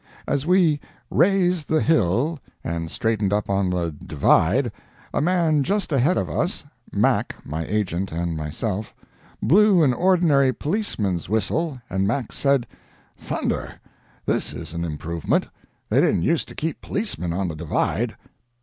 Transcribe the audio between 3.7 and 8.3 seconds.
"Divide," a man just ahead of us (Mac, my agent,